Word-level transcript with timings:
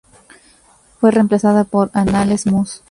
Fue 0.99 1.11
reemplazada 1.11 1.63
por 1.63 1.91
"Anales 1.93 2.47
Mus. 2.47 2.79